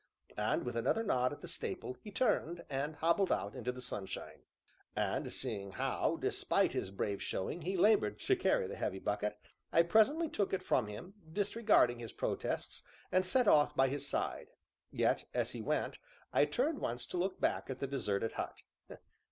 and, 0.37 0.63
with 0.63 0.75
another 0.75 1.03
nod 1.03 1.31
at 1.31 1.41
the 1.43 1.47
staple, 1.47 1.95
he 2.03 2.09
turned, 2.09 2.65
and 2.71 2.95
hobbled 2.95 3.31
out 3.31 3.53
into 3.53 3.71
the 3.71 3.79
sunshine. 3.83 4.41
And 4.95 5.31
seeing 5.31 5.73
how, 5.73 6.17
despite 6.19 6.71
his 6.71 6.89
brave 6.89 7.21
showing, 7.21 7.61
he 7.61 7.77
labored 7.77 8.17
to 8.21 8.35
carry 8.35 8.65
the 8.65 8.75
heavy 8.77 8.97
basket, 8.97 9.37
I 9.71 9.83
presently 9.83 10.27
took 10.27 10.53
it 10.53 10.63
from 10.63 10.87
him, 10.87 11.13
disregarding 11.31 11.99
his 11.99 12.13
protests, 12.13 12.81
and 13.11 13.23
set 13.27 13.47
off 13.47 13.75
by 13.75 13.89
his 13.89 14.07
side; 14.07 14.47
yet, 14.89 15.25
as 15.35 15.53
we 15.53 15.61
went, 15.61 15.99
I 16.33 16.45
turned 16.45 16.79
once 16.79 17.05
to 17.05 17.17
look 17.17 17.39
back 17.39 17.69
at 17.69 17.77
the 17.77 17.85
deserted 17.85 18.31
hut. 18.31 18.63